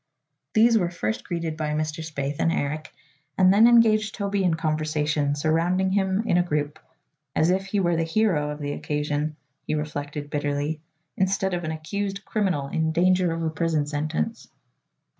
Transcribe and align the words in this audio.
These 0.55 0.79
were 0.79 0.89
first 0.89 1.23
greeted 1.23 1.55
by 1.55 1.73
Mr. 1.73 2.03
Spaythe 2.03 2.37
and 2.39 2.51
Eric 2.51 2.91
and 3.37 3.53
then 3.53 3.67
engaged 3.67 4.15
Toby 4.15 4.43
in 4.43 4.55
conversation, 4.55 5.35
surrounding 5.35 5.91
him 5.91 6.23
in 6.25 6.37
a 6.39 6.41
group 6.41 6.79
as 7.35 7.51
if 7.51 7.65
he 7.67 7.79
were 7.79 7.95
the 7.95 8.01
hero 8.03 8.49
of 8.49 8.57
the 8.57 8.71
occasion, 8.71 9.35
he 9.67 9.75
reflected 9.75 10.31
bitterly, 10.31 10.81
instead 11.17 11.53
of 11.53 11.63
an 11.65 11.71
accused 11.71 12.25
criminal 12.25 12.67
in 12.67 12.91
danger 12.91 13.31
of 13.31 13.43
a 13.43 13.51
prison 13.51 13.85
sentence! 13.85 14.47